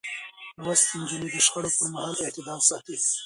لوستې 0.63 0.93
نجونې 1.01 1.27
د 1.31 1.35
شخړو 1.45 1.69
پر 1.77 1.85
مهال 1.93 2.13
اعتدال 2.21 2.59
ساتي. 2.69 2.95